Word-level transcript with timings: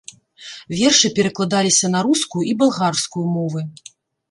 Вершы 0.79 1.11
перакладаліся 1.19 1.91
на 1.97 2.03
рускую 2.07 2.43
і 2.55 2.59
балгарскую 2.65 3.25
мовы. 3.37 3.67